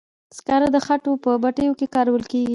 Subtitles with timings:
[0.37, 2.49] سکاره د خښتو په بټیو کې کارول کیږي.